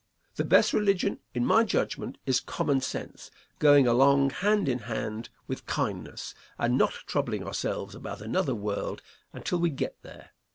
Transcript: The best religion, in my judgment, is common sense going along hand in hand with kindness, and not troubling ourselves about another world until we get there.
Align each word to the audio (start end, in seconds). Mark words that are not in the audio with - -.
The 0.35 0.43
best 0.43 0.73
religion, 0.73 1.19
in 1.35 1.45
my 1.45 1.63
judgment, 1.63 2.17
is 2.25 2.39
common 2.39 2.81
sense 2.81 3.29
going 3.59 3.85
along 3.85 4.31
hand 4.31 4.67
in 4.67 4.79
hand 4.89 5.29
with 5.45 5.67
kindness, 5.67 6.33
and 6.57 6.75
not 6.75 6.93
troubling 7.05 7.43
ourselves 7.45 7.93
about 7.93 8.19
another 8.21 8.55
world 8.55 9.03
until 9.31 9.59
we 9.59 9.69
get 9.69 10.01
there. 10.01 10.31